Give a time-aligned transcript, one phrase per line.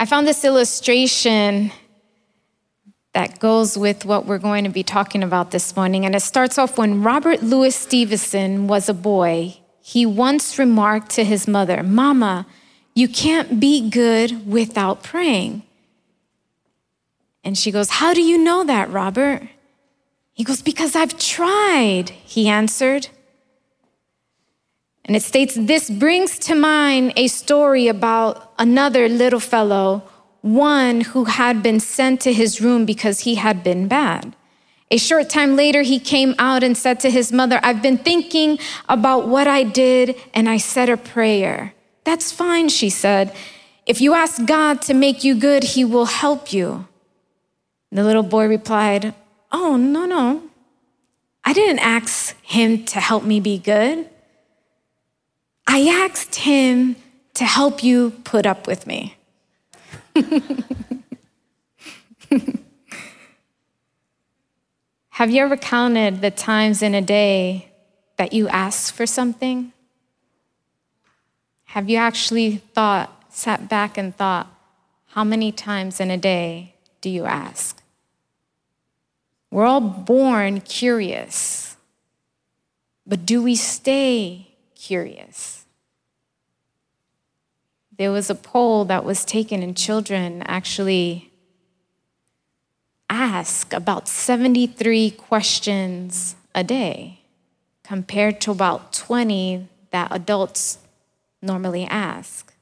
[0.00, 1.72] I found this illustration
[3.12, 6.06] that goes with what we're going to be talking about this morning.
[6.06, 9.58] And it starts off when Robert Louis Stevenson was a boy.
[9.82, 12.46] He once remarked to his mother, Mama,
[12.94, 15.64] you can't be good without praying.
[17.44, 19.46] And she goes, How do you know that, Robert?
[20.32, 23.08] He goes, Because I've tried, he answered.
[25.10, 30.04] And it states, This brings to mind a story about another little fellow,
[30.40, 34.36] one who had been sent to his room because he had been bad.
[34.88, 38.60] A short time later, he came out and said to his mother, I've been thinking
[38.88, 41.74] about what I did and I said a prayer.
[42.04, 43.34] That's fine, she said.
[43.86, 46.86] If you ask God to make you good, he will help you.
[47.90, 49.12] The little boy replied,
[49.50, 50.44] Oh, no, no.
[51.42, 54.08] I didn't ask him to help me be good.
[55.72, 56.96] I asked him
[57.34, 59.16] to help you put up with me.
[65.10, 67.70] Have you ever counted the times in a day
[68.16, 69.72] that you ask for something?
[71.66, 74.52] Have you actually thought, sat back and thought,
[75.10, 77.80] how many times in a day do you ask?
[79.52, 81.76] We're all born curious,
[83.06, 85.59] but do we stay curious?
[88.00, 91.30] There was a poll that was taken, and children actually
[93.10, 97.20] ask about 73 questions a day
[97.84, 100.78] compared to about 20 that adults
[101.42, 102.54] normally ask.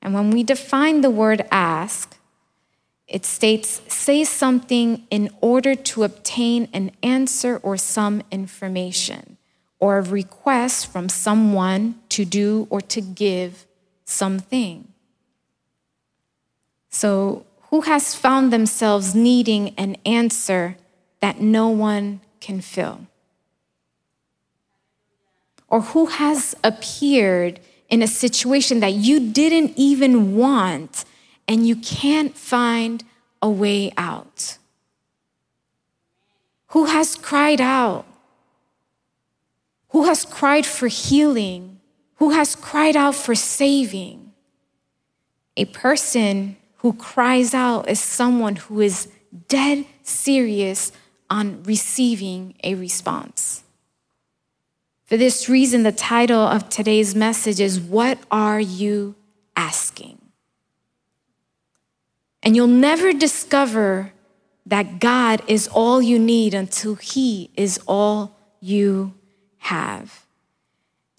[0.00, 2.16] And when we define the word ask,
[3.08, 9.38] it states say something in order to obtain an answer or some information,
[9.80, 13.66] or a request from someone to do or to give
[14.12, 14.88] something.
[16.90, 20.76] So, who has found themselves needing an answer
[21.20, 23.06] that no one can fill?
[25.68, 31.06] Or who has appeared in a situation that you didn't even want
[31.48, 33.02] and you can't find
[33.40, 34.58] a way out?
[36.68, 38.04] Who has cried out?
[39.90, 41.71] Who has cried for healing?
[42.22, 44.32] Who has cried out for saving.
[45.56, 49.08] A person who cries out is someone who is
[49.48, 50.92] dead serious
[51.28, 53.64] on receiving a response.
[55.04, 59.16] For this reason, the title of today's message is What Are You
[59.56, 60.20] Asking?
[62.40, 64.12] And you'll never discover
[64.66, 69.12] that God is all you need until He is all you
[69.58, 70.24] have.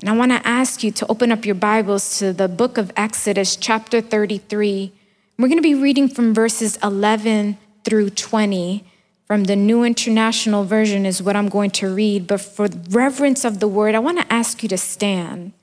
[0.03, 2.91] And I want to ask you to open up your Bibles to the book of
[2.97, 4.91] Exodus, chapter 33.
[5.39, 8.83] We're going to be reading from verses 11 through 20.
[9.27, 12.27] From the New International Version is what I'm going to read.
[12.27, 15.53] But for reverence of the word, I want to ask you to stand.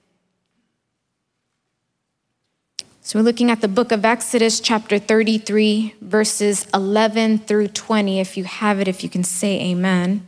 [3.03, 8.21] So we're looking at the book of Exodus, chapter 33, verses 11 through 20.
[8.21, 10.27] If you have it, if you can say amen.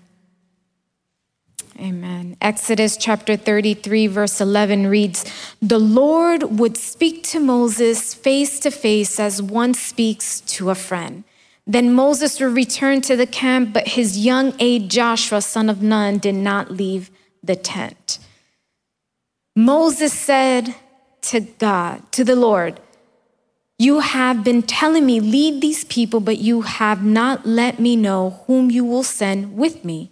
[1.78, 2.36] Amen.
[2.40, 5.24] Exodus chapter 33, verse 11 reads
[5.62, 11.24] The Lord would speak to Moses face to face as one speaks to a friend.
[11.66, 16.18] Then Moses would return to the camp, but his young aide Joshua, son of Nun,
[16.18, 17.10] did not leave
[17.42, 18.18] the tent.
[19.56, 20.74] Moses said
[21.22, 22.80] to God, to the Lord,
[23.78, 28.42] You have been telling me, lead these people, but you have not let me know
[28.46, 30.10] whom you will send with me.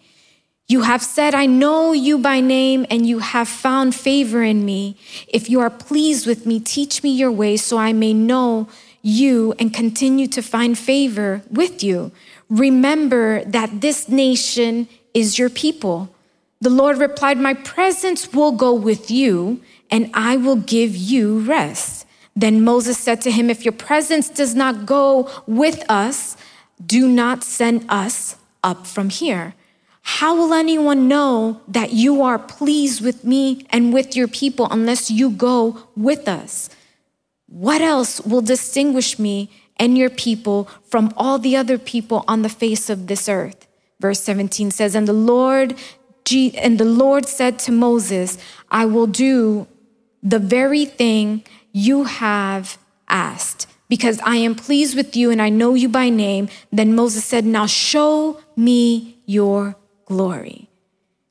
[0.71, 4.97] You have said, I know you by name, and you have found favor in me.
[5.27, 8.69] If you are pleased with me, teach me your way so I may know
[9.03, 12.13] you and continue to find favor with you.
[12.49, 16.09] Remember that this nation is your people.
[16.61, 19.61] The Lord replied, My presence will go with you,
[19.91, 22.07] and I will give you rest.
[22.37, 26.37] Then Moses said to him, If your presence does not go with us,
[26.87, 29.55] do not send us up from here.
[30.03, 35.11] How will anyone know that you are pleased with me and with your people unless
[35.11, 36.71] you go with us?
[37.47, 42.49] What else will distinguish me and your people from all the other people on the
[42.49, 43.67] face of this earth?
[43.99, 45.75] Verse 17 says, And the Lord
[46.33, 48.39] and the Lord said to Moses,
[48.71, 49.67] I will do
[50.23, 51.43] the very thing
[51.73, 56.49] you have asked because I am pleased with you and I know you by name.
[56.71, 59.77] Then Moses said, Now show me your
[60.11, 60.69] glory.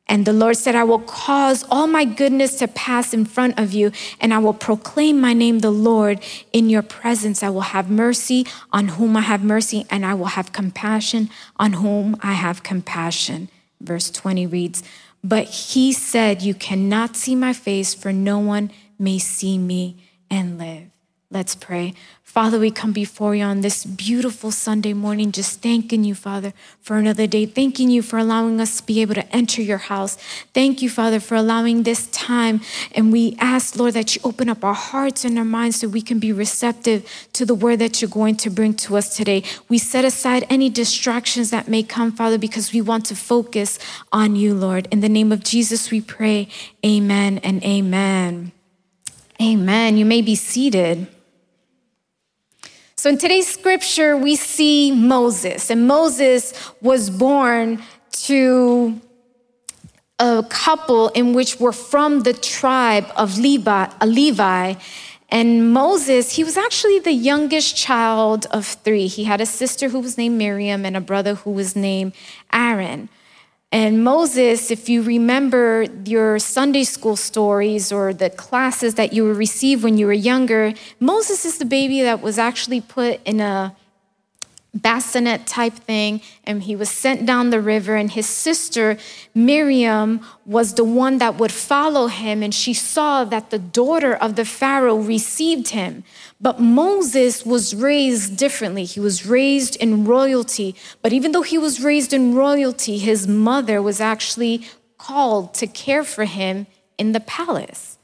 [0.07, 3.73] And the Lord said, I will cause all my goodness to pass in front of
[3.73, 6.19] you, and I will proclaim my name, the Lord,
[6.51, 7.43] in your presence.
[7.43, 11.73] I will have mercy on whom I have mercy, and I will have compassion on
[11.73, 13.49] whom I have compassion.
[13.79, 14.81] Verse 20 reads,
[15.23, 19.97] But he said, You cannot see my face, for no one may see me
[20.31, 20.89] and live.
[21.31, 21.93] Let's pray.
[22.23, 26.97] Father, we come before you on this beautiful Sunday morning, just thanking you, Father, for
[26.97, 27.45] another day.
[27.45, 30.15] Thanking you for allowing us to be able to enter your house.
[30.55, 32.61] Thank you, Father, for allowing this time.
[32.93, 36.01] And we ask, Lord, that you open up our hearts and our minds so we
[36.01, 39.43] can be receptive to the word that you're going to bring to us today.
[39.67, 43.77] We set aside any distractions that may come, Father, because we want to focus
[44.11, 44.87] on you, Lord.
[44.89, 46.47] In the name of Jesus, we pray.
[46.83, 48.51] Amen and amen.
[49.39, 49.97] Amen.
[49.97, 51.07] You may be seated.
[52.99, 57.81] So in today's scripture, we see Moses, and Moses was born
[58.27, 58.99] to
[60.19, 64.73] a couple in which were from the tribe of Levi, uh, Levi.
[65.29, 69.07] And Moses, he was actually the youngest child of three.
[69.07, 72.11] He had a sister who was named Miriam and a brother who was named
[72.51, 73.07] Aaron.
[73.71, 79.83] And Moses, if you remember your Sunday school stories or the classes that you received
[79.83, 83.75] when you were younger, Moses is the baby that was actually put in a
[84.73, 87.95] bassinet type thing, and he was sent down the river.
[87.95, 88.97] And his sister,
[89.33, 94.35] Miriam, was the one that would follow him, and she saw that the daughter of
[94.35, 96.03] the Pharaoh received him.
[96.39, 98.85] But Moses was raised differently.
[98.85, 100.75] He was raised in royalty.
[101.01, 104.67] But even though he was raised in royalty, his mother was actually
[104.97, 106.67] called to care for him
[106.97, 107.97] in the palace.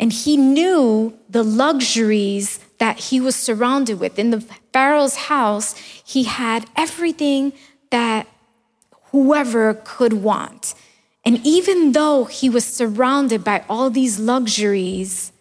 [0.00, 4.18] And he knew the luxuries that he was surrounded with.
[4.18, 4.44] In the
[4.78, 7.52] Pharaoh's house, he had everything
[7.90, 8.28] that
[9.10, 10.72] whoever could want.
[11.24, 15.32] And even though he was surrounded by all these luxuries,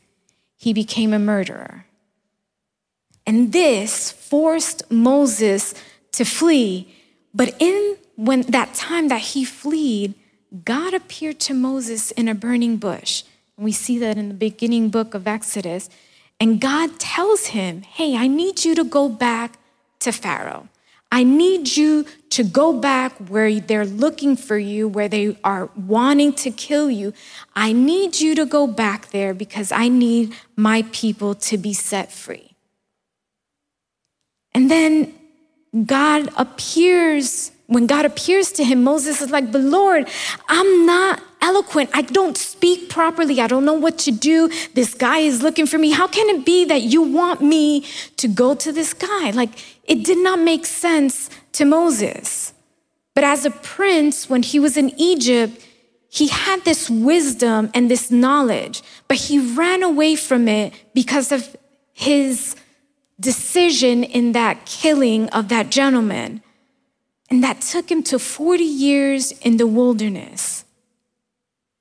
[0.56, 1.86] he became a murderer.
[3.28, 5.76] And this forced Moses
[6.14, 6.92] to flee.
[7.32, 10.16] But in when that time that he fled,
[10.66, 13.22] God appeared to Moses in a burning bush.
[13.56, 15.92] And we see that in the beginning book of Exodus.
[16.40, 19.58] And God tells him, Hey, I need you to go back
[20.00, 20.70] to Pharaoh.
[21.12, 26.34] I need you to go back where they're looking for you, where they are wanting
[26.34, 27.14] to kill you.
[27.56, 32.12] I need you to go back there because I need my people to be set
[32.12, 32.52] free.
[34.54, 35.14] And then
[35.86, 40.10] God appears, when God appears to him, Moses is like, But Lord,
[40.50, 41.22] I'm not
[41.58, 41.90] eloquent.
[41.94, 43.42] I don't speak properly.
[43.42, 44.50] I don't know what to do.
[44.74, 45.92] This guy is looking for me.
[45.92, 47.86] How can it be that you want me
[48.18, 49.32] to go to this guy?
[49.32, 49.50] Like,
[49.84, 52.54] it did not make sense to Moses.
[53.16, 55.66] But as a prince, when he was in Egypt,
[56.10, 61.56] he had this wisdom and this knowledge, but he ran away from it because of
[61.94, 62.56] his
[63.20, 66.42] decision in that killing of that gentleman.
[67.30, 70.64] And that took him to 40 years in the wilderness.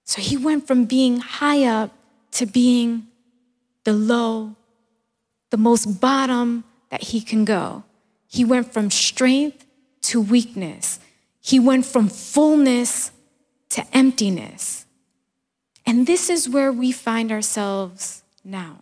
[0.06, 1.90] So he went from being high up
[2.32, 3.08] to being
[3.84, 4.54] the low,
[5.50, 7.82] the most bottom that he can go.
[8.28, 9.66] He went from strength
[10.02, 11.00] to weakness.
[11.40, 13.10] He went from fullness
[13.70, 14.86] to emptiness.
[15.84, 18.78] And this is where we find ourselves now.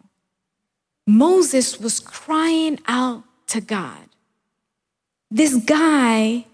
[1.07, 4.09] Moses was crying out to God.
[5.31, 6.47] This guy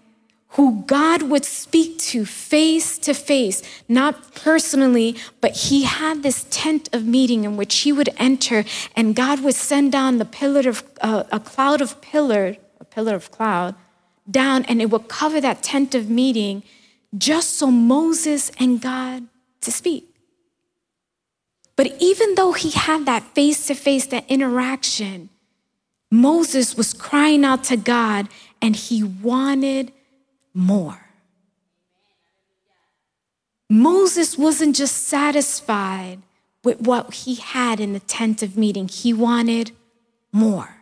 [0.51, 6.89] who God would speak to face to face, not personally, but he had this tent
[6.91, 8.65] of meeting in which he would enter,
[8.95, 13.15] and God would send down the pillar of uh, a cloud of pillar, a pillar
[13.15, 13.75] of cloud,
[14.29, 16.63] down, and it would cover that tent of meeting,
[17.17, 19.27] just so Moses and God
[19.61, 20.13] to speak.
[21.77, 25.29] But even though he had that face to face, that interaction,
[26.11, 28.27] Moses was crying out to God,
[28.61, 29.93] and he wanted
[30.53, 31.07] more.
[33.69, 36.19] Moses wasn't just satisfied
[36.63, 39.71] with what he had in the tent of meeting, he wanted
[40.31, 40.81] more.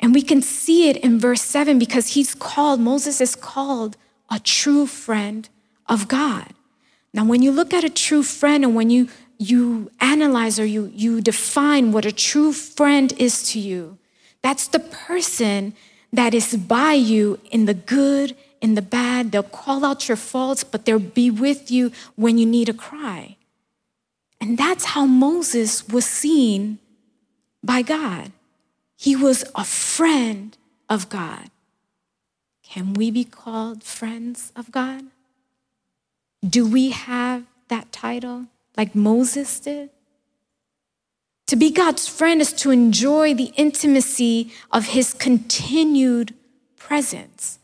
[0.00, 3.96] And we can see it in verse 7 because he's called, Moses is called
[4.30, 5.48] a true friend
[5.88, 6.48] of God.
[7.14, 9.08] Now, when you look at a true friend and when you,
[9.38, 13.98] you analyze or you, you define what a true friend is to you,
[14.42, 15.74] that's the person
[16.14, 19.32] that is by you in the good, in the bad.
[19.32, 23.36] They'll call out your faults, but they'll be with you when you need a cry.
[24.40, 26.78] And that's how Moses was seen
[27.64, 28.30] by God.
[28.96, 30.56] He was a friend
[30.88, 31.50] of God.
[32.62, 35.04] Can we be called friends of God?
[36.46, 39.90] Do we have that title like Moses did?
[41.48, 46.34] To be God's friend is to enjoy the intimacy of his continued
[46.76, 47.58] presence.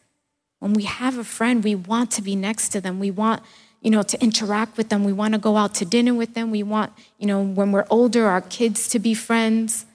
[0.58, 3.00] When we have a friend, we want to be next to them.
[3.00, 3.42] We want,
[3.80, 5.04] you know, to interact with them.
[5.04, 6.50] We want to go out to dinner with them.
[6.50, 9.86] We want, you know, when we're older, our kids to be friends.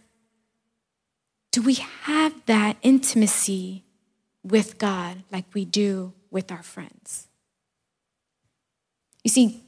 [1.52, 3.84] Do we have that intimacy
[4.44, 7.28] with God like we do with our friends?
[9.24, 9.62] You see,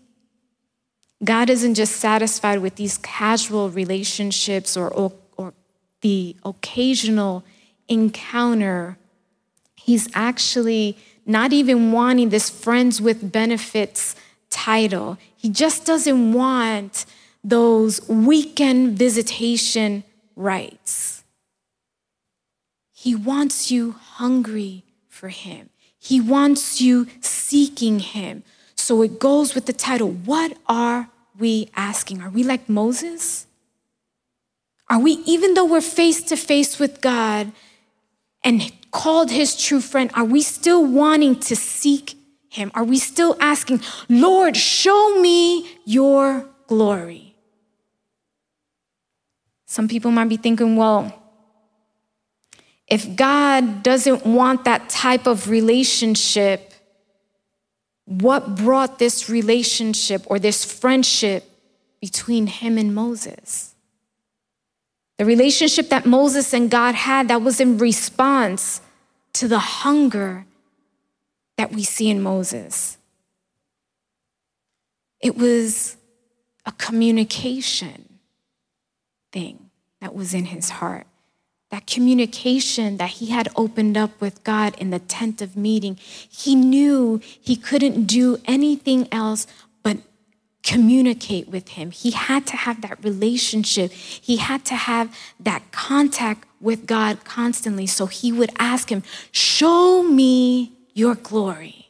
[1.24, 5.54] God isn't just satisfied with these casual relationships or, or, or
[6.02, 7.44] the occasional
[7.88, 8.98] encounter.
[9.76, 14.16] He's actually not even wanting this friends with benefits
[14.50, 15.18] title.
[15.36, 17.06] He just doesn't want
[17.44, 20.04] those weekend visitation
[20.36, 21.24] rights.
[22.94, 28.44] He wants you hungry for Him, He wants you seeking Him.
[28.77, 32.22] So it goes with the title What are we asking?
[32.22, 33.46] Are we like Moses?
[34.89, 37.51] Are we, even though we're face to face with God
[38.43, 42.15] and called his true friend, are we still wanting to seek
[42.50, 42.72] him?
[42.74, 47.36] Are we still asking, Lord, show me your glory?
[49.65, 51.22] Some people might be thinking, well,
[52.88, 56.74] if God doesn't want that type of relationship,
[58.08, 61.44] what brought this relationship or this friendship
[62.00, 63.76] between him and Moses.
[65.18, 68.80] The relationship that Moses and God had that was in response
[69.34, 70.46] to the hunger
[71.58, 72.98] that we see in Moses.
[75.20, 75.98] It was
[76.66, 78.20] a communication
[79.34, 81.08] thing that was in his heart
[81.70, 86.56] that communication that he had opened up with God in the tent of meeting, he
[86.56, 89.48] knew he couldn't do anything else
[89.84, 89.98] but
[90.64, 91.92] communicate with him.
[91.92, 97.86] He had to have that relationship, he had to have that contact with God constantly.
[97.86, 101.87] So he would ask him, Show me your glory.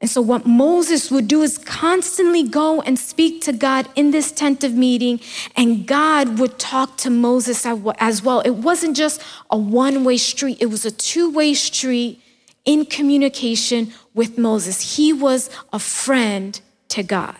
[0.00, 4.32] And so, what Moses would do is constantly go and speak to God in this
[4.32, 5.20] tent of meeting,
[5.54, 8.40] and God would talk to Moses as well.
[8.40, 12.22] It wasn't just a one way street, it was a two way street
[12.64, 14.96] in communication with Moses.
[14.96, 17.36] He was a friend to God.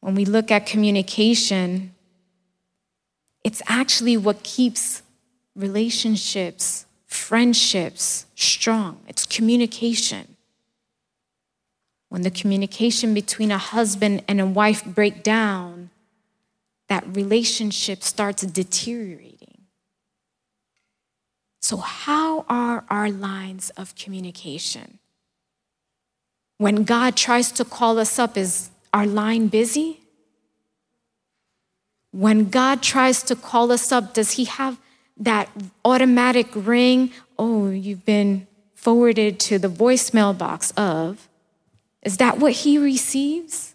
[0.00, 1.94] When we look at communication,
[3.44, 5.02] it's actually what keeps
[5.54, 9.00] relationships, friendships strong.
[9.08, 10.29] It's communication
[12.10, 15.90] when the communication between a husband and a wife break down,
[16.88, 19.62] that relationship starts deteriorating.
[21.62, 24.98] So, how are our lines of communication?
[26.58, 30.00] When God tries to call us up, is our line busy?
[32.10, 34.80] When God tries to call us up, does He have
[35.16, 35.48] that
[35.84, 37.12] automatic ring?
[37.38, 41.29] Oh, you've been forwarded to the voicemail box of.
[42.02, 43.74] Is that what he receives?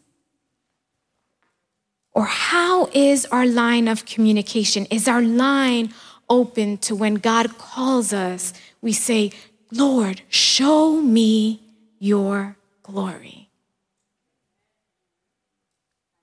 [2.13, 4.86] Or how is our line of communication?
[4.86, 5.94] Is our line
[6.29, 9.32] open to when God calls us, we say,
[9.72, 11.62] Lord, show me
[12.00, 13.50] your glory?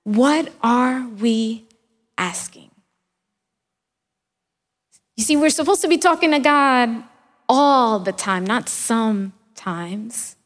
[0.04, 1.64] What are we
[2.18, 2.70] asking?
[5.16, 7.04] You see, we're supposed to be talking to God
[7.48, 10.36] all the time, not sometimes.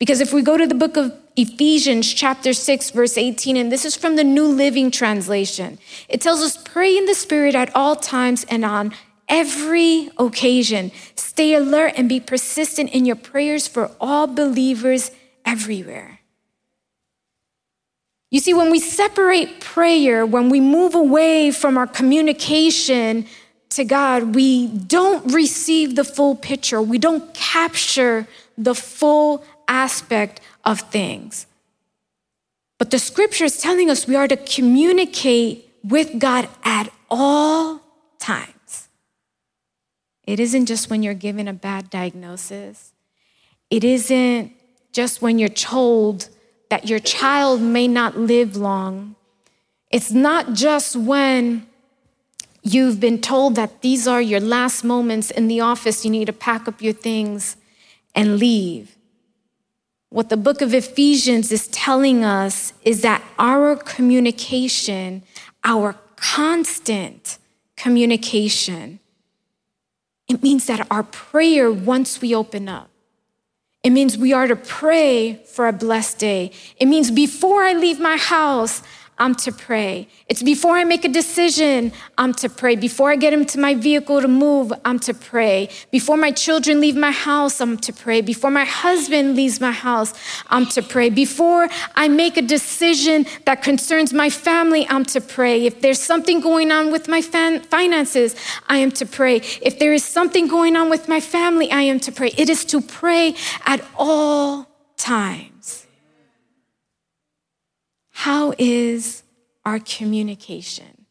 [0.00, 3.84] Because if we go to the book of Ephesians, chapter 6, verse 18, and this
[3.84, 5.78] is from the New Living Translation,
[6.08, 8.94] it tells us pray in the Spirit at all times and on
[9.28, 10.90] every occasion.
[11.16, 15.10] Stay alert and be persistent in your prayers for all believers
[15.44, 16.20] everywhere.
[18.30, 23.26] You see, when we separate prayer, when we move away from our communication
[23.70, 26.80] to God, we don't receive the full picture.
[26.80, 28.26] We don't capture
[28.56, 31.46] the full aspect of things.
[32.78, 37.80] But the scripture is telling us we are to communicate with God at all
[38.18, 38.88] times.
[40.24, 42.92] It isn't just when you're given a bad diagnosis,
[43.70, 44.52] it isn't
[44.92, 46.28] just when you're told
[46.68, 49.14] that your child may not live long.
[49.90, 51.66] It's not just when
[52.62, 56.32] you've been told that these are your last moments in the office, you need to
[56.32, 57.56] pack up your things
[58.14, 58.96] and leave.
[60.10, 65.22] What the book of Ephesians is telling us is that our communication,
[65.64, 67.38] our constant
[67.76, 68.98] communication,
[70.28, 72.90] it means that our prayer, once we open up,
[73.82, 76.52] It means we are to pray for a blessed day.
[76.76, 78.82] It means before I leave my house,
[79.20, 80.08] I'm to pray.
[80.28, 82.74] It's before I make a decision, I'm to pray.
[82.74, 85.68] Before I get into my vehicle to move, I'm to pray.
[85.90, 88.22] Before my children leave my house, I'm to pray.
[88.22, 90.14] Before my husband leaves my house,
[90.48, 91.10] I'm to pray.
[91.10, 95.66] Before I make a decision that concerns my family, I'm to pray.
[95.66, 98.34] If there's something going on with my fan- finances,
[98.70, 99.42] I am to pray.
[99.60, 102.32] If there is something going on with my family, I am to pray.
[102.38, 103.34] It is to pray
[103.66, 105.49] at all times.
[108.24, 109.22] How is
[109.64, 111.06] our communication?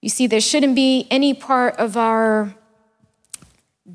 [0.00, 2.56] You see, there shouldn't be any part of our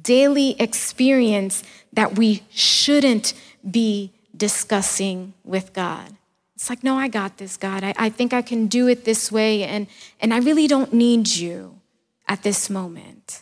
[0.01, 3.33] daily experience that we shouldn't
[3.69, 6.15] be discussing with God.
[6.55, 7.83] It's like, no, I got this, God.
[7.83, 9.87] I, I think I can do it this way, and,
[10.21, 11.81] and I really don't need you
[12.29, 13.41] at this moment.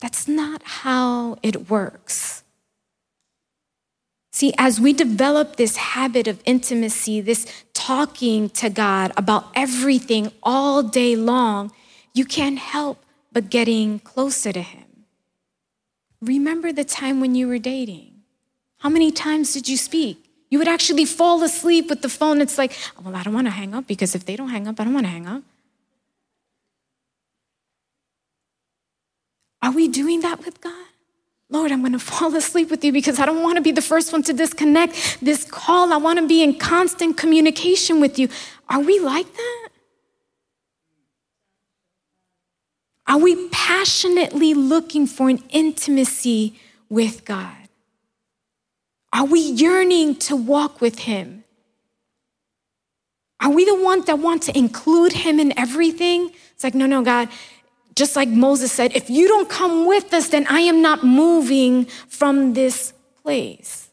[0.00, 2.41] That's not how it works.
[4.32, 10.82] See, as we develop this habit of intimacy, this talking to God about everything all
[10.82, 11.70] day long,
[12.14, 15.04] you can't help but getting closer to Him.
[16.22, 18.22] Remember the time when you were dating?
[18.78, 20.24] How many times did you speak?
[20.48, 22.40] You would actually fall asleep with the phone.
[22.40, 22.72] It's like,
[23.02, 24.94] well, I don't want to hang up because if they don't hang up, I don't
[24.94, 25.42] want to hang up.
[29.60, 30.91] Are we doing that with God?
[31.52, 33.82] Lord, I'm going to fall asleep with you because I don't want to be the
[33.82, 35.92] first one to disconnect this call.
[35.92, 38.28] I want to be in constant communication with you.
[38.68, 39.68] Are we like that?
[43.06, 47.56] Are we passionately looking for an intimacy with God?
[49.12, 51.44] Are we yearning to walk with Him?
[53.40, 56.30] Are we the ones that want to include Him in everything?
[56.54, 57.28] It's like, no, no, God,
[57.94, 61.84] just like Moses said, if you don't come with us, then I am not moving
[62.08, 63.90] from this place.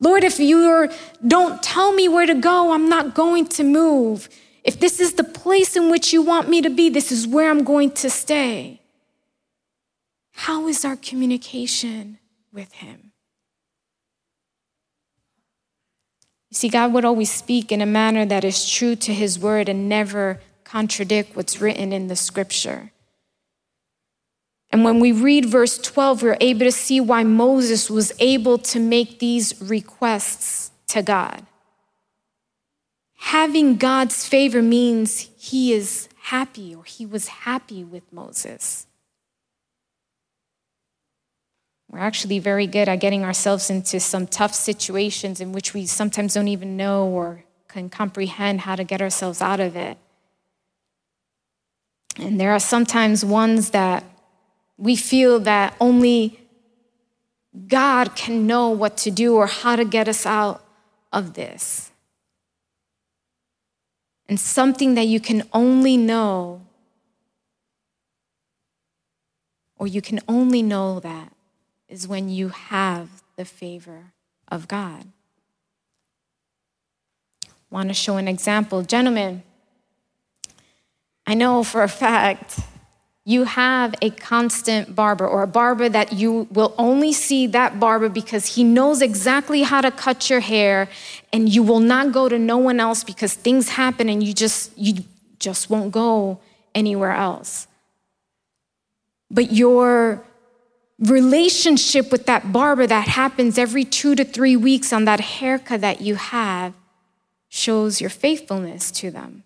[0.00, 0.88] Lord, if you
[1.26, 4.28] don't tell me where to go, I'm not going to move.
[4.62, 7.50] If this is the place in which you want me to be, this is where
[7.50, 8.80] I'm going to stay.
[10.32, 12.18] How is our communication
[12.52, 13.12] with Him?
[16.50, 19.68] You see, God would always speak in a manner that is true to His word
[19.68, 22.90] and never contradict what's written in the scripture.
[24.70, 28.80] And when we read verse 12, we're able to see why Moses was able to
[28.80, 31.46] make these requests to God.
[33.16, 38.86] Having God's favor means he is happy or he was happy with Moses.
[41.90, 46.34] We're actually very good at getting ourselves into some tough situations in which we sometimes
[46.34, 49.96] don't even know or can comprehend how to get ourselves out of it.
[52.18, 54.04] And there are sometimes ones that
[54.78, 56.40] we feel that only
[57.68, 60.62] God can know what to do or how to get us out
[61.12, 61.90] of this.
[64.28, 66.62] And something that you can only know,
[69.78, 71.32] or you can only know that,
[71.88, 74.12] is when you have the favor
[74.48, 75.06] of God.
[77.70, 78.82] Want to show an example?
[78.82, 79.42] Gentlemen,
[81.26, 82.60] I know for a fact
[83.28, 88.08] you have a constant barber or a barber that you will only see that barber
[88.08, 90.88] because he knows exactly how to cut your hair
[91.32, 94.70] and you will not go to no one else because things happen and you just
[94.78, 95.02] you
[95.40, 96.38] just won't go
[96.72, 97.66] anywhere else.
[99.28, 100.22] But your
[101.00, 106.00] relationship with that barber that happens every 2 to 3 weeks on that haircut that
[106.00, 106.74] you have
[107.48, 109.42] shows your faithfulness to them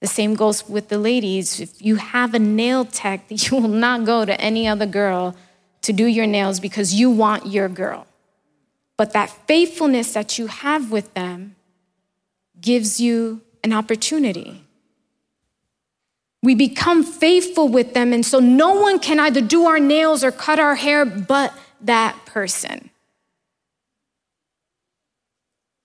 [0.00, 1.60] the same goes with the ladies.
[1.60, 5.36] If you have a nail tech, you will not go to any other girl
[5.82, 8.06] to do your nails because you want your girl.
[8.96, 11.56] But that faithfulness that you have with them
[12.60, 14.64] gives you an opportunity.
[16.42, 20.30] We become faithful with them, and so no one can either do our nails or
[20.30, 22.90] cut our hair but that person.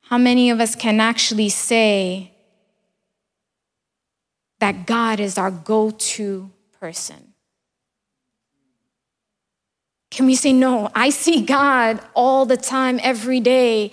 [0.04, 2.32] How many of us can actually say,
[4.63, 6.49] that God is our go to
[6.80, 7.34] person.
[10.10, 13.91] Can we say, No, I see God all the time, every day.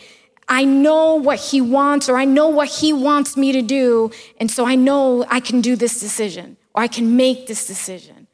[0.48, 4.12] I know what He wants, or I know what He wants me to do.
[4.38, 8.28] And so I know I can do this decision, or I can make this decision.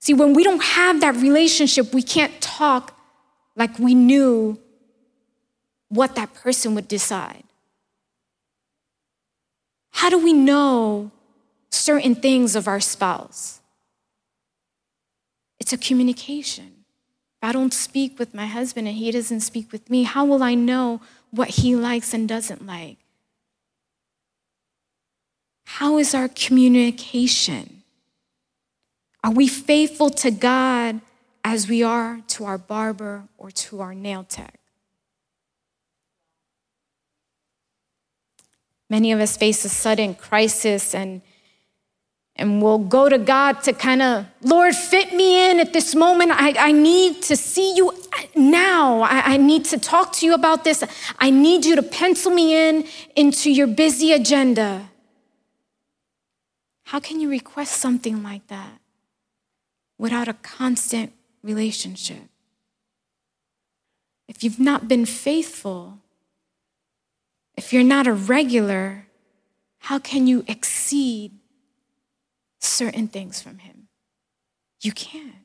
[0.00, 2.98] See, when we don't have that relationship, we can't talk
[3.56, 4.58] like we knew
[5.90, 7.44] what that person would decide.
[9.90, 11.10] How do we know
[11.74, 13.60] certain things of our spouse.
[15.58, 16.84] It's a communication.
[17.42, 20.42] If I don't speak with my husband and he doesn't speak with me, how will
[20.42, 22.98] I know what he likes and doesn't like?
[25.64, 27.82] How is our communication?
[29.22, 31.00] Are we faithful to God
[31.42, 34.60] as we are to our barber or to our nail tech?
[38.90, 41.22] Many of us face a sudden crisis and
[42.36, 46.32] and we'll go to God to kind of, Lord, fit me in at this moment.
[46.32, 47.92] I, I need to see you
[48.34, 49.02] now.
[49.02, 50.82] I, I need to talk to you about this.
[51.18, 54.90] I need you to pencil me in into your busy agenda.
[56.84, 58.80] How can you request something like that
[59.96, 62.28] without a constant relationship?
[64.26, 65.98] If you've not been faithful,
[67.56, 69.06] if you're not a regular,
[69.78, 71.32] how can you exceed
[72.64, 73.88] certain things from him.
[74.82, 75.44] You can't.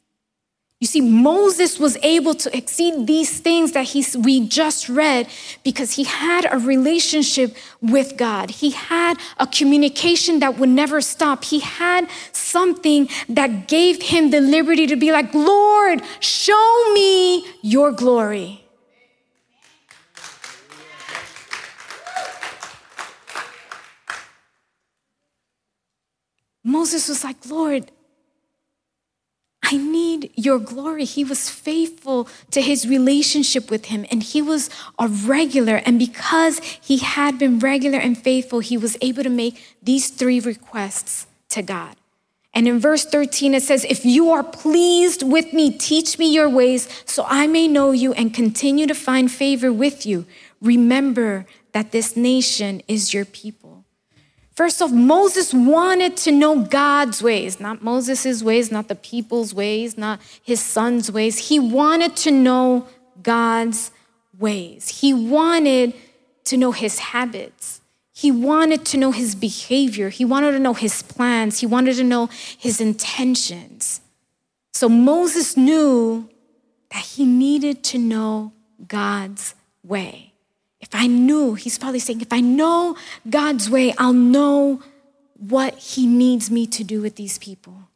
[0.79, 1.23] You see, mm-hmm.
[1.23, 5.27] Moses was able to exceed these things that he, we just read
[5.63, 8.49] because he had a relationship with God.
[8.49, 11.43] He had a communication that would never stop.
[11.43, 17.91] He had something that gave him the liberty to be like, Lord, show me your
[17.91, 18.63] glory.
[26.69, 27.91] Moses was like, Lord,
[29.63, 31.05] I need your glory.
[31.05, 35.77] He was faithful to his relationship with him, and he was a regular.
[35.85, 40.39] And because he had been regular and faithful, he was able to make these three
[40.39, 41.95] requests to God.
[42.53, 46.49] And in verse 13, it says, If you are pleased with me, teach me your
[46.49, 50.25] ways so I may know you and continue to find favor with you.
[50.61, 53.68] Remember that this nation is your people.
[54.59, 59.97] First off, Moses wanted to know God's ways, not Moses' ways, not the people's ways,
[59.97, 61.47] not his son's ways.
[61.47, 62.85] He wanted to know
[63.23, 63.91] God's
[64.37, 64.99] ways.
[64.99, 65.93] He wanted
[66.43, 67.79] to know his habits.
[68.11, 70.09] He wanted to know his behavior.
[70.09, 71.59] He wanted to know his plans.
[71.61, 74.01] He wanted to know his intentions.
[74.73, 76.27] So Moses knew
[76.91, 78.51] that he needed to know
[78.85, 80.28] God's way.
[80.91, 82.97] If I knew, he's probably saying, if I know
[83.29, 84.81] God's way, I'll know
[85.37, 87.89] what he needs me to do with these people.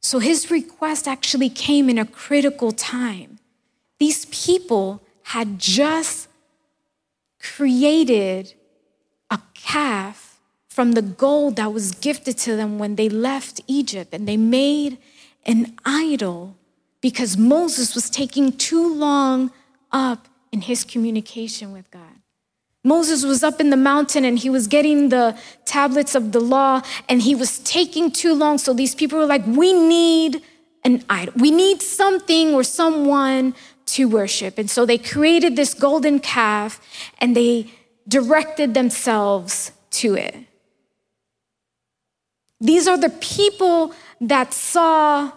[0.00, 3.40] So his request actually came in a critical time.
[3.98, 6.28] These people had just
[7.40, 8.54] created
[9.30, 14.28] a calf from the gold that was gifted to them when they left Egypt, and
[14.28, 14.96] they made
[15.44, 16.56] an idol
[17.00, 19.50] because Moses was taking too long
[19.90, 22.22] up in his communication with God.
[22.84, 26.82] Moses was up in the mountain and he was getting the tablets of the law
[27.08, 28.58] and he was taking too long.
[28.58, 30.42] So these people were like, We need
[30.84, 31.34] an idol.
[31.36, 33.54] We need something or someone
[33.86, 34.58] to worship.
[34.58, 36.80] And so they created this golden calf
[37.18, 37.70] and they
[38.08, 40.34] directed themselves to it.
[42.60, 45.32] These are the people that saw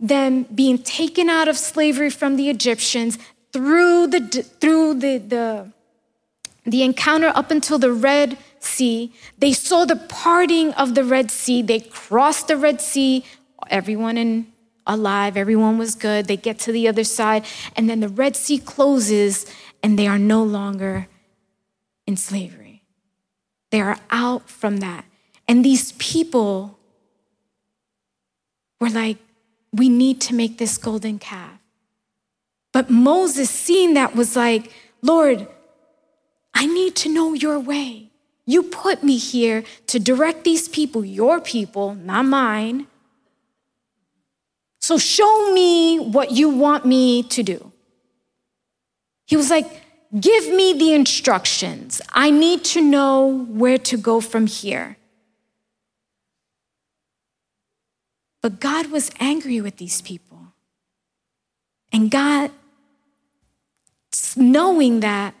[0.00, 3.18] them being taken out of slavery from the Egyptians
[3.52, 4.20] through the
[4.60, 5.72] through the, the
[6.64, 11.62] the encounter up until the Red Sea, they saw the parting of the Red Sea.
[11.62, 13.24] They crossed the Red Sea,
[13.70, 14.52] everyone in
[14.86, 16.26] alive, everyone was good.
[16.26, 17.44] They get to the other side,
[17.76, 19.46] and then the Red Sea closes,
[19.82, 21.08] and they are no longer
[22.06, 22.82] in slavery.
[23.70, 25.04] They are out from that.
[25.46, 26.78] And these people
[28.80, 29.18] were like,
[29.72, 31.57] we need to make this golden calf.
[32.78, 34.70] But Moses, seeing that, was like,
[35.02, 35.48] Lord,
[36.54, 38.10] I need to know your way.
[38.46, 42.86] You put me here to direct these people, your people, not mine.
[44.78, 47.72] So show me what you want me to do.
[49.26, 49.66] He was like,
[50.20, 52.00] Give me the instructions.
[52.12, 54.98] I need to know where to go from here.
[58.40, 60.54] But God was angry with these people.
[61.92, 62.52] And God,
[64.36, 65.34] knowing that,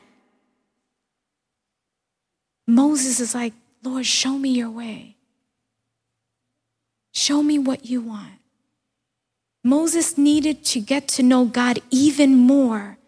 [2.66, 5.16] Moses is like, Lord, show me your way.
[7.12, 8.40] Show me what you want.
[9.64, 12.98] Moses needed to get to know God even more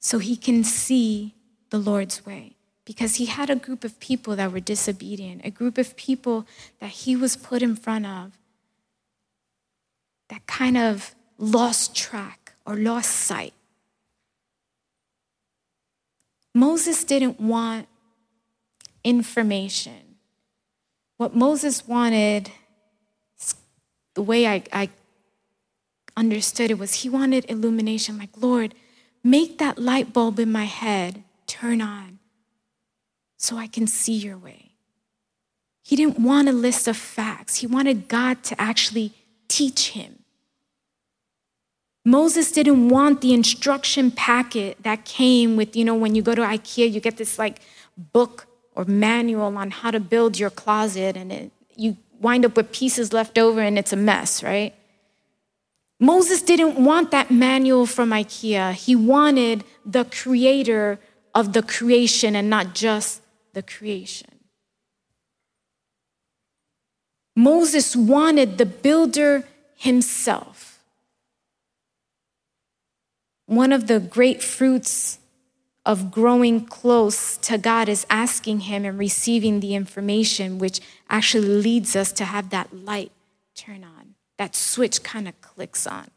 [0.00, 1.34] so he can see
[1.70, 5.78] the Lord's way because he had a group of people that were disobedient, a group
[5.78, 6.46] of people
[6.80, 8.32] that he was put in front of
[10.28, 13.54] that kind of lost track or lost sight.
[16.60, 17.88] Moses didn't want
[19.02, 20.16] information.
[21.16, 22.50] What Moses wanted,
[24.12, 24.90] the way I, I
[26.18, 28.74] understood it was he wanted illumination, like, Lord,
[29.24, 32.18] make that light bulb in my head turn on
[33.38, 34.72] so I can see your way.
[35.82, 39.14] He didn't want a list of facts, he wanted God to actually
[39.48, 40.19] teach him.
[42.10, 46.42] Moses didn't want the instruction packet that came with, you know, when you go to
[46.42, 47.60] IKEA, you get this like
[47.96, 52.72] book or manual on how to build your closet, and it, you wind up with
[52.72, 54.74] pieces left over and it's a mess, right?
[56.00, 58.72] Moses didn't want that manual from IKEA.
[58.72, 60.98] He wanted the creator
[61.32, 64.30] of the creation and not just the creation.
[67.36, 69.46] Moses wanted the builder
[69.76, 70.69] himself.
[73.50, 75.18] One of the great fruits
[75.84, 81.96] of growing close to God is asking Him and receiving the information, which actually leads
[81.96, 83.10] us to have that light
[83.56, 84.14] turn on.
[84.38, 86.12] That switch kind of clicks on.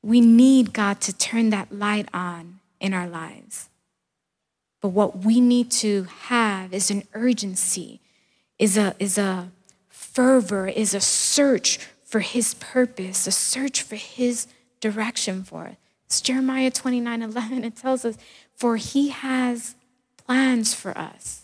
[0.00, 3.70] We need God to turn that light on in our lives.
[4.80, 8.00] But what we need to have is an urgency,
[8.60, 9.50] is a, is a
[9.88, 14.46] fervor, is a search for His purpose, a search for His
[14.80, 15.76] direction for it.
[16.06, 17.64] It's Jeremiah 29 11.
[17.64, 18.16] It tells us,
[18.56, 19.74] For He has
[20.16, 21.42] plans for us.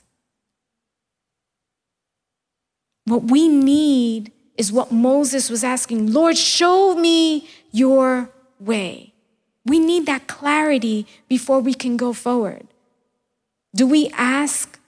[3.04, 9.12] What we need is what Moses was asking Lord, show me your way.
[9.66, 12.66] We need that clarity before we can go forward.
[13.74, 14.78] Do we ask,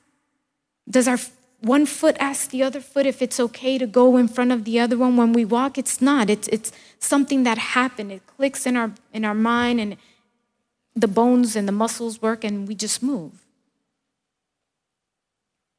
[0.88, 1.18] does our
[1.66, 4.80] one foot asks the other foot if it's okay to go in front of the
[4.80, 5.76] other one when we walk?
[5.76, 6.30] It's not.
[6.30, 8.12] It's, it's something that happened.
[8.12, 9.96] It clicks in our, in our mind and
[10.94, 13.44] the bones and the muscles work and we just move.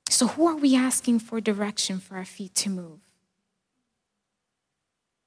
[0.10, 3.00] So, who are we asking for direction for our feet to move?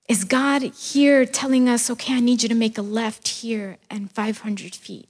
[0.09, 4.11] Is God here telling us, okay, I need you to make a left here and
[4.11, 5.09] 500 feet?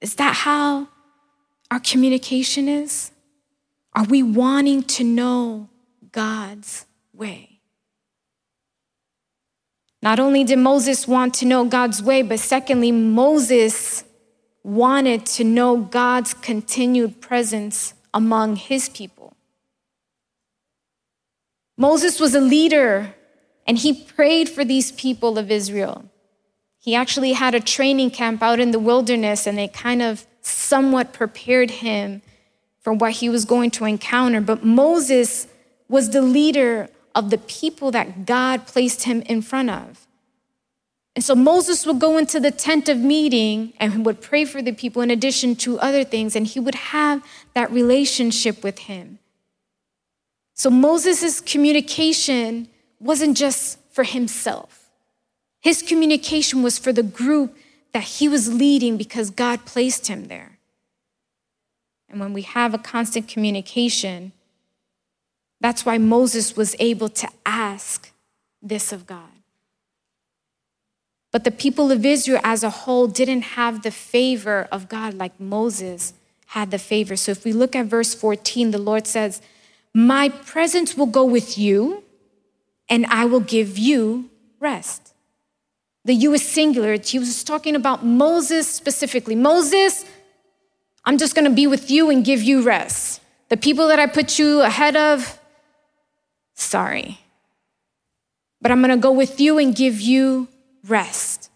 [0.00, 0.88] Is that how
[1.70, 3.11] our communication is?
[3.94, 5.68] Are we wanting to know
[6.12, 7.60] God's way?
[10.00, 14.04] Not only did Moses want to know God's way, but secondly, Moses
[14.64, 19.36] wanted to know God's continued presence among his people.
[21.76, 23.14] Moses was a leader
[23.66, 26.04] and he prayed for these people of Israel.
[26.78, 31.12] He actually had a training camp out in the wilderness, and they kind of somewhat
[31.12, 32.22] prepared him
[32.82, 34.40] for what he was going to encounter.
[34.40, 35.46] But Moses
[35.88, 40.06] was the leader of the people that God placed him in front of.
[41.14, 44.72] And so Moses would go into the tent of meeting and would pray for the
[44.72, 47.22] people in addition to other things, and he would have
[47.54, 49.18] that relationship with him.
[50.54, 52.68] So Moses' communication
[52.98, 54.90] wasn't just for himself,
[55.60, 57.56] his communication was for the group
[57.92, 60.51] that he was leading because God placed him there.
[62.12, 64.32] And when we have a constant communication,
[65.60, 68.12] that's why Moses was able to ask
[68.60, 69.30] this of God.
[71.32, 75.40] But the people of Israel as a whole didn't have the favor of God like
[75.40, 76.12] Moses
[76.48, 77.16] had the favor.
[77.16, 79.40] So if we look at verse 14, the Lord says,
[79.94, 82.04] My presence will go with you
[82.90, 84.28] and I will give you
[84.60, 85.14] rest.
[86.04, 86.98] The you is singular.
[87.02, 89.34] He was talking about Moses specifically.
[89.34, 90.04] Moses,
[91.04, 93.20] I'm just going to be with you and give you rest.
[93.48, 95.38] The people that I put you ahead of,
[96.54, 97.18] sorry.
[98.60, 100.48] But I'm going to go with you and give you
[100.86, 101.50] rest.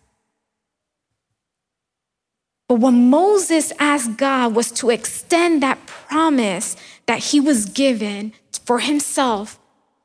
[2.68, 8.32] But what Moses asked God was to extend that promise that he was given
[8.64, 9.58] for himself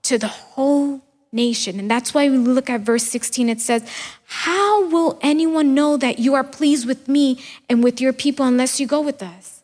[0.03, 1.01] to the whole
[1.31, 1.79] nation.
[1.79, 3.49] And that's why we look at verse 16.
[3.49, 3.87] It says,
[4.25, 7.39] How will anyone know that you are pleased with me
[7.69, 9.63] and with your people unless you go with us?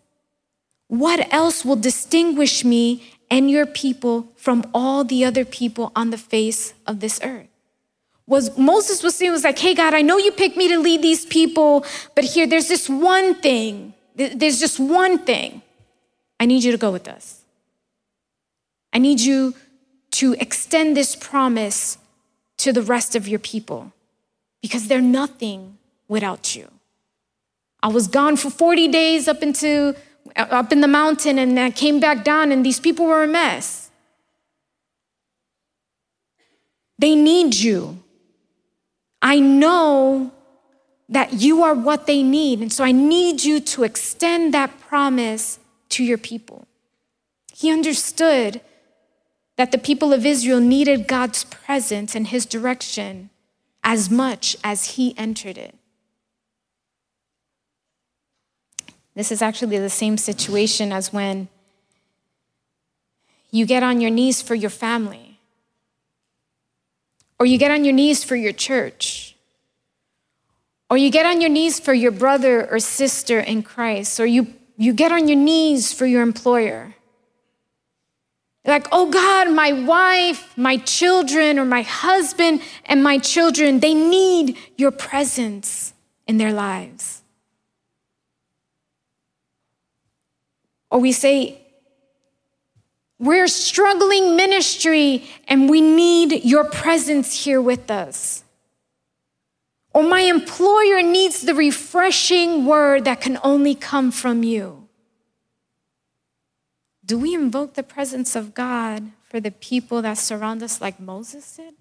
[0.87, 6.17] What else will distinguish me and your people from all the other people on the
[6.17, 7.47] face of this earth?
[8.25, 11.01] Was Moses was saying was like, hey God, I know you picked me to lead
[11.01, 13.93] these people, but here there's this one thing.
[14.15, 15.61] There's just one thing.
[16.39, 17.41] I need you to go with us.
[18.93, 19.53] I need you
[20.17, 21.99] to extend this promise
[22.57, 23.93] to the rest of your people
[24.63, 25.77] because they're nothing
[26.07, 26.67] without you.
[27.83, 29.95] I was gone for 40 days up into
[30.35, 33.91] up in the mountain and I came back down and these people were a mess.
[36.97, 38.01] They need you.
[39.21, 40.31] I know
[41.09, 42.59] that you are what they need.
[42.61, 46.67] And so I need you to extend that promise to your people.
[47.53, 48.61] He understood
[49.57, 53.29] that the people of Israel needed God's presence and his direction
[53.83, 55.75] as much as he entered it.
[59.15, 61.47] This is actually the same situation as when
[63.49, 65.39] you get on your knees for your family,
[67.39, 69.35] or you get on your knees for your church,
[70.89, 74.53] or you get on your knees for your brother or sister in Christ, or you,
[74.77, 76.93] you get on your knees for your employer.
[78.67, 84.57] Like, oh God, my wife, my children, or my husband and my children, they need
[84.75, 85.93] your presence
[86.27, 87.23] in their lives.
[90.91, 91.61] Or we say,
[93.19, 98.43] we're struggling ministry and we need your presence here with us.
[99.93, 104.86] Or my employer needs the refreshing word that can only come from you.
[107.07, 111.55] Do we invoke the presence of God for the people that surround us like Moses
[111.55, 111.73] did?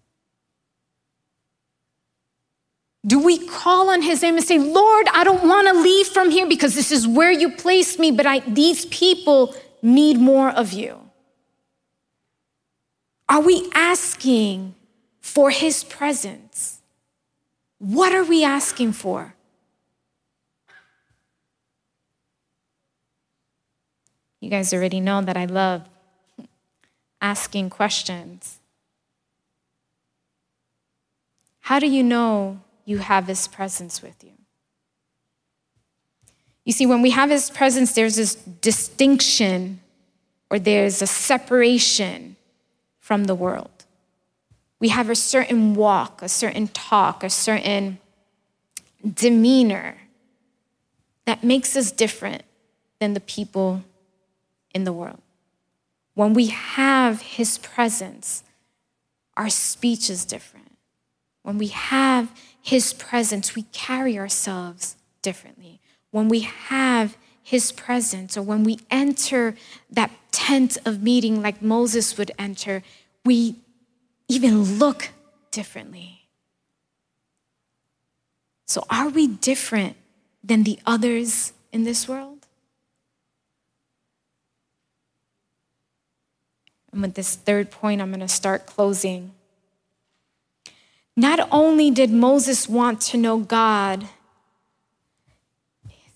[3.05, 6.31] Do we call on his name and say, Lord, I don't want to leave from
[6.31, 10.73] here because this is where you placed me, but I, these people need more of
[10.73, 10.99] you?
[13.29, 14.75] Are we asking
[15.21, 16.81] for his presence?
[17.79, 19.36] What are we asking for?
[24.41, 25.83] You guys already know that I love
[27.21, 28.59] asking questions.
[31.61, 34.33] How do you know you have His presence with you?
[36.65, 39.81] You see, when we have His presence, there's this distinction
[40.51, 42.37] or there's a separation
[43.01, 43.85] from the world.
[44.79, 47.99] We have a certain walk, a certain talk, a certain
[49.15, 49.97] demeanor
[51.25, 52.43] that makes us different
[53.01, 53.83] than the people
[54.77, 55.23] in the world.
[56.15, 58.45] When we have His presence,
[59.37, 60.77] our speech is different.
[61.43, 65.81] When we have His presence, we carry ourselves differently.
[66.11, 69.57] When we have His presence, or when we enter
[69.91, 72.83] that tent of meeting like Moses would enter,
[73.25, 73.57] we
[74.29, 75.11] even look
[75.51, 76.29] differently.
[78.67, 79.97] So, are we different
[80.45, 82.36] than the others in this world?
[86.97, 89.33] And with this third point, I'm going to start closing.
[91.15, 94.09] Not only did Moses want to know God,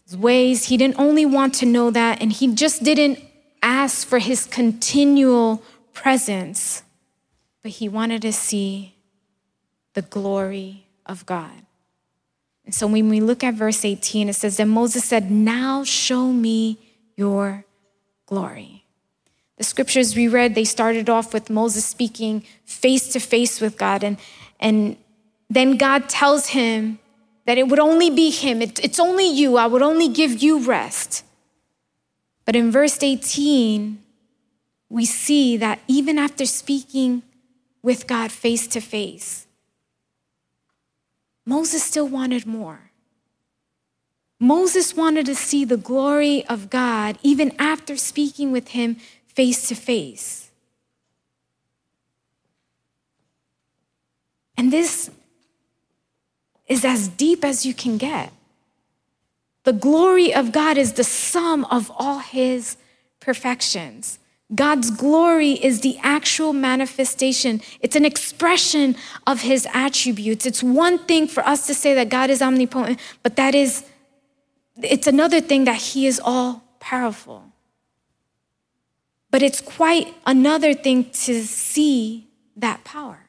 [0.06, 3.18] his ways, he didn't only want to know that, and he just didn't
[3.62, 5.62] ask for his continual
[5.92, 6.82] presence,
[7.60, 8.94] but he wanted to see
[9.92, 11.66] the glory of God.
[12.64, 16.32] And so when we look at verse 18, it says that Moses said, Now show
[16.32, 16.78] me
[17.16, 17.66] your
[18.24, 18.79] glory.
[19.61, 24.03] The scriptures we read, they started off with Moses speaking face to face with God.
[24.03, 24.16] And,
[24.59, 24.96] and
[25.51, 26.99] then God tells him
[27.44, 28.62] that it would only be him.
[28.62, 29.59] It, it's only you.
[29.59, 31.27] I would only give you rest.
[32.46, 34.03] But in verse 18,
[34.88, 37.23] we see that even after speaking
[37.83, 39.46] with God face to face,
[41.44, 42.92] Moses still wanted more.
[44.38, 48.96] Moses wanted to see the glory of God even after speaking with him
[49.34, 50.50] face to face.
[54.56, 55.10] And this
[56.68, 58.32] is as deep as you can get.
[59.64, 62.76] The glory of God is the sum of all his
[63.20, 64.18] perfections.
[64.54, 67.60] God's glory is the actual manifestation.
[67.80, 70.44] It's an expression of his attributes.
[70.44, 73.84] It's one thing for us to say that God is omnipotent, but that is,
[74.82, 77.49] it's another thing that he is all powerful.
[79.30, 83.26] But it's quite another thing to see that power.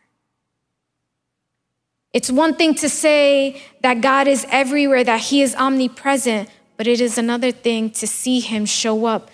[2.13, 6.99] It's one thing to say that God is everywhere, that He is omnipresent, but it
[6.99, 9.29] is another thing to see Him show up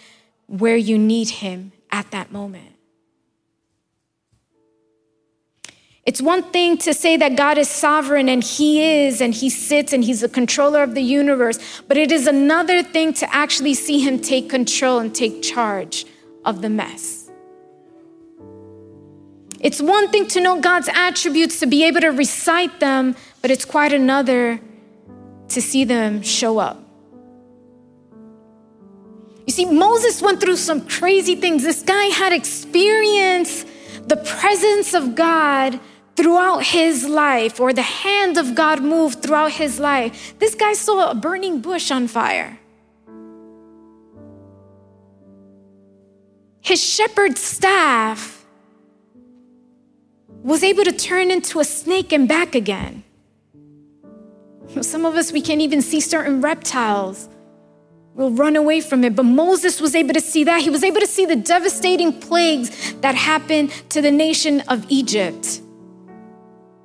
[0.47, 2.73] where you need Him at that moment.
[6.05, 9.91] It's one thing to say that God is sovereign and He is, and He sits
[9.91, 13.99] and He's the controller of the universe, but it is another thing to actually see
[13.99, 16.05] Him take control and take charge
[16.47, 17.29] of the mess.
[19.59, 23.65] It's one thing to know God's attributes, to be able to recite them, but it's
[23.65, 24.59] quite another
[25.49, 26.77] to see them show up.
[29.45, 31.63] You see, Moses went through some crazy things.
[31.63, 33.67] This guy had experienced
[34.07, 35.79] the presence of God
[36.15, 40.33] throughout his life, or the hand of God moved throughout his life.
[40.39, 42.59] This guy saw a burning bush on fire.
[46.67, 48.45] His shepherd's staff
[50.43, 53.05] was able to turn into a snake and back again.
[54.81, 57.29] Some of us, we can't even see certain reptiles.
[58.15, 59.15] We'll run away from it.
[59.15, 60.61] But Moses was able to see that.
[60.61, 65.61] He was able to see the devastating plagues that happened to the nation of Egypt.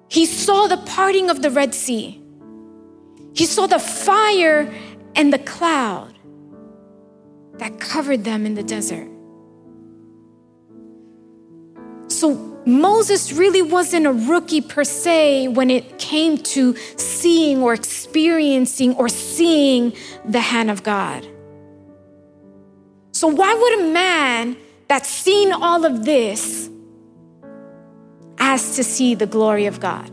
[0.08, 2.22] He saw the parting of the Red Sea.
[3.34, 4.72] He saw the fire
[5.16, 6.14] and the cloud
[7.54, 9.11] that covered them in the desert.
[12.22, 18.94] So Moses really wasn't a rookie per se when it came to seeing or experiencing
[18.94, 19.92] or seeing
[20.24, 21.26] the hand of God.
[23.10, 24.56] So, why would a man
[24.86, 26.70] that's seen all of this
[28.38, 30.08] ask to see the glory of God?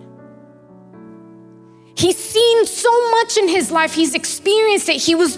[1.96, 5.38] He's seen so much in his life, he's experienced it, he was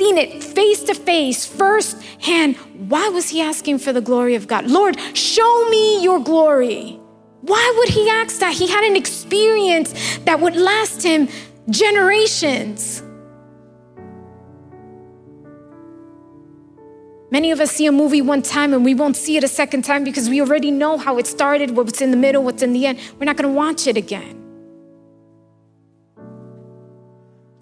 [0.00, 2.56] seen it face to face, firsthand.
[2.88, 4.66] Why was he asking for the glory of God?
[4.66, 6.98] Lord, show me your glory.
[7.42, 8.54] Why would he ask that?
[8.54, 11.28] He had an experience that would last him
[11.68, 13.02] generations.
[17.30, 19.82] Many of us see a movie one time and we won't see it a second
[19.82, 22.86] time because we already know how it started, what's in the middle, what's in the
[22.86, 22.98] end.
[23.18, 24.39] We're not going to watch it again.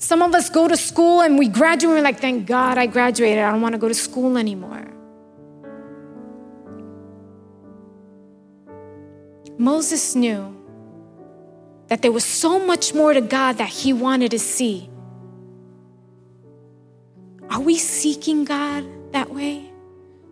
[0.09, 2.86] Some of us go to school and we graduate, and we're like, thank God I
[2.86, 3.44] graduated.
[3.44, 4.86] I don't want to go to school anymore.
[9.59, 10.56] Moses knew
[11.88, 14.88] that there was so much more to God that he wanted to see.
[17.50, 19.70] Are we seeking God that way?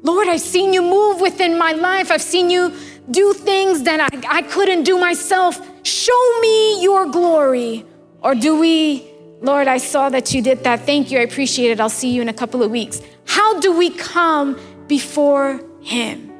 [0.03, 2.11] Lord, I've seen you move within my life.
[2.11, 2.75] I've seen you
[3.11, 5.61] do things that I, I couldn't do myself.
[5.83, 7.85] Show me your glory.
[8.23, 10.81] Or do we Lord, I saw that you did that.
[10.81, 11.19] Thank you.
[11.19, 11.81] I appreciate it.
[11.81, 13.01] I'll see you in a couple of weeks.
[13.27, 16.33] How do we come before Him?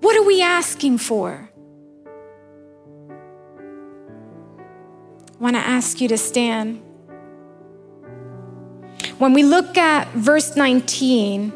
[0.00, 1.50] What are we asking for?
[5.28, 6.82] I want to ask you to stand.
[9.18, 11.52] When we look at verse 19,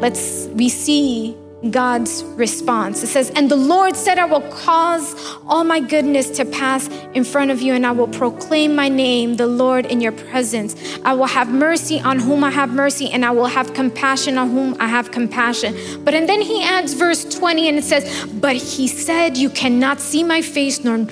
[0.00, 1.36] let's we see
[1.70, 3.02] God's response.
[3.02, 5.14] It says, And the Lord said, I will cause
[5.46, 9.36] all my goodness to pass in front of you, and I will proclaim my name,
[9.36, 10.76] the Lord, in your presence.
[11.04, 14.50] I will have mercy on whom I have mercy, and I will have compassion on
[14.50, 16.04] whom I have compassion.
[16.04, 20.00] But and then he adds verse 20, and it says, But he said, You cannot
[20.00, 21.06] see my face, nor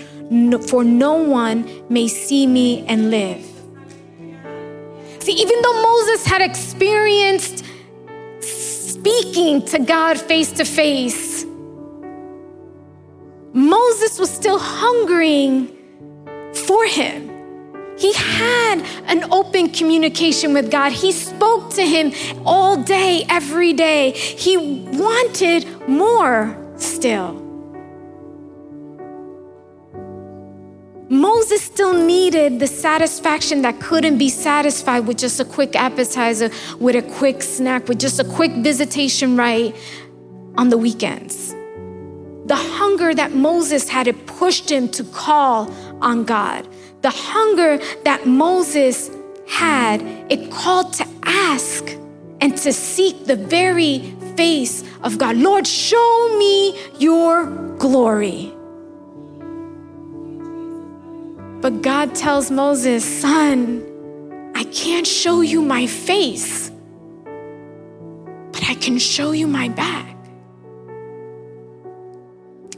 [0.68, 3.44] for no one may see me and live.
[5.26, 7.55] See, even though Moses had experienced
[9.06, 11.44] speaking to God face to face.
[13.52, 15.68] Moses was still hungering
[16.66, 17.30] for him.
[17.96, 20.90] He had an open communication with God.
[20.90, 22.12] He spoke to him
[22.44, 24.10] all day, every day.
[24.10, 27.45] He wanted more still.
[31.08, 36.50] Moses still needed the satisfaction that couldn't be satisfied with just a quick appetizer,
[36.80, 39.74] with a quick snack, with just a quick visitation right
[40.58, 41.54] on the weekends.
[42.46, 46.66] The hunger that Moses had, it pushed him to call on God.
[47.02, 49.10] The hunger that Moses
[49.48, 51.84] had, it called to ask
[52.40, 53.98] and to seek the very
[54.36, 55.36] face of God.
[55.36, 57.46] Lord, show me your
[57.78, 58.55] glory.
[61.66, 63.82] But God tells Moses, Son,
[64.54, 66.70] I can't show you my face,
[68.52, 70.16] but I can show you my back.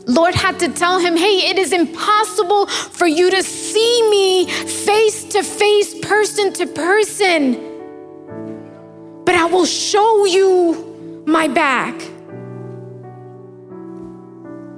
[0.07, 5.22] Lord had to tell him, Hey, it is impossible for you to see me face
[5.34, 7.61] to face, person to person,
[9.26, 11.95] but I will show you my back.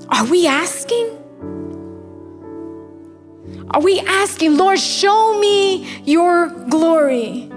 [0.08, 1.19] Are we asking?
[3.72, 7.48] Are we asking, Lord, show me your glory?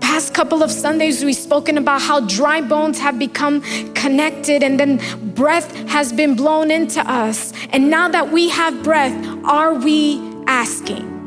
[0.00, 3.60] Past couple of Sundays, we've spoken about how dry bones have become
[3.94, 5.00] connected and then
[5.34, 7.52] breath has been blown into us.
[7.70, 9.14] And now that we have breath,
[9.44, 11.17] are we asking?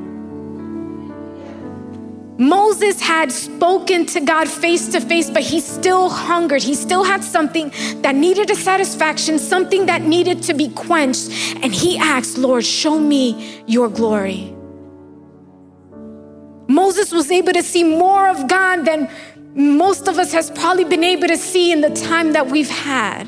[2.41, 6.63] Moses had spoken to God face to face, but he still hungered.
[6.63, 7.71] He still had something
[8.01, 11.29] that needed a satisfaction, something that needed to be quenched.
[11.61, 14.55] And he asked, Lord, show me your glory.
[16.67, 19.07] Moses was able to see more of God than
[19.53, 23.25] most of us has probably been able to see in the time that we've had.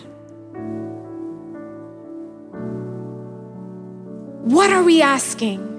[4.41, 5.72] What are we asking?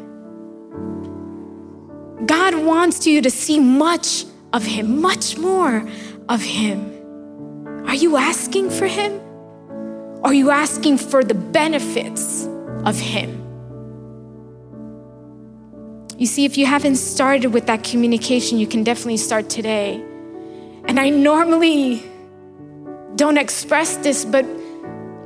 [2.26, 5.88] God wants you to see much of Him, much more
[6.28, 7.84] of Him.
[7.86, 9.20] Are you asking for Him?
[10.22, 12.46] Are you asking for the benefits
[12.84, 13.40] of Him?
[16.16, 19.96] You see, if you haven't started with that communication, you can definitely start today.
[20.86, 22.02] And I normally
[23.16, 24.46] don't express this, but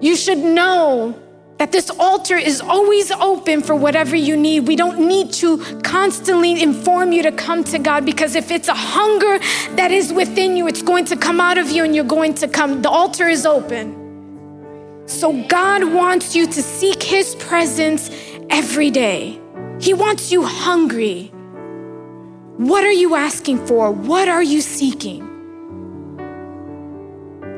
[0.00, 1.14] you should know
[1.58, 4.60] that this altar is always open for whatever you need.
[4.60, 8.74] We don't need to constantly inform you to come to God because if it's a
[8.74, 9.38] hunger
[9.74, 12.48] that is within you, it's going to come out of you and you're going to
[12.48, 12.80] come.
[12.82, 14.06] The altar is open.
[15.06, 18.10] So God wants you to seek His presence
[18.50, 19.40] every day.
[19.80, 21.32] He wants you hungry.
[22.58, 23.90] What are you asking for?
[23.90, 25.22] What are you seeking?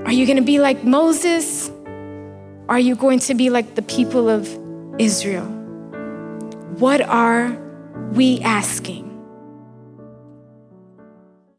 [0.06, 1.70] Are you going to be like Moses?
[2.70, 4.48] Are you going to be like the people of
[4.96, 5.44] Israel?
[6.78, 7.58] What are
[8.12, 9.09] we asking?